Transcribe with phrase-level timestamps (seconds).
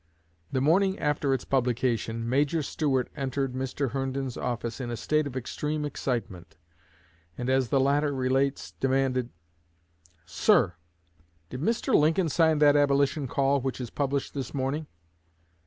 [0.51, 3.91] The morning after its publication, Major Stuart entered Mr.
[3.91, 6.57] Herndon's office in a state of extreme excitement,
[7.37, 9.29] and, as the latter relates, demanded:
[10.25, 10.73] "'Sir,
[11.51, 11.93] did Mr.
[11.93, 14.87] Lincoln sign that Abolition call which is published this morning?'